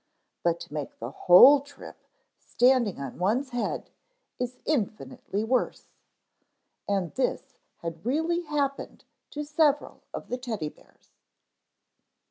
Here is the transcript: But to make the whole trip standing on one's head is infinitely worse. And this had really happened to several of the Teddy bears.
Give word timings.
But 0.41 0.59
to 0.61 0.73
make 0.73 0.97
the 0.97 1.11
whole 1.11 1.59
trip 1.61 2.07
standing 2.39 2.99
on 2.99 3.19
one's 3.19 3.51
head 3.51 3.91
is 4.39 4.57
infinitely 4.65 5.43
worse. 5.43 5.89
And 6.87 7.13
this 7.13 7.59
had 7.83 8.03
really 8.03 8.41
happened 8.41 9.05
to 9.29 9.43
several 9.45 10.01
of 10.11 10.29
the 10.29 10.39
Teddy 10.39 10.69
bears. 10.69 11.11